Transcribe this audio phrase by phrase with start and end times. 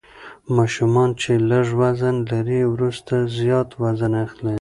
[0.55, 4.49] ماشومان چې لږ وزن لري وروسته زیات وزن اخلي.